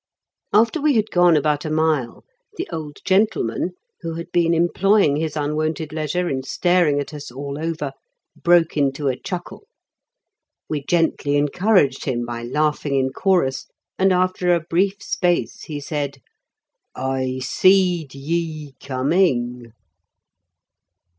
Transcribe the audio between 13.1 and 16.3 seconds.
chorus, and after a brief space he said,